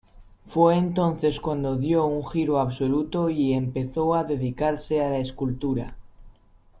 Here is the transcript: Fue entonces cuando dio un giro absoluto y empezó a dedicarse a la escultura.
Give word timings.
Fue 0.47 0.77
entonces 0.79 1.39
cuando 1.39 1.75
dio 1.75 2.07
un 2.07 2.25
giro 2.25 2.59
absoluto 2.59 3.29
y 3.29 3.53
empezó 3.53 4.15
a 4.15 4.23
dedicarse 4.23 4.99
a 4.99 5.11
la 5.11 5.19
escultura. 5.19 5.95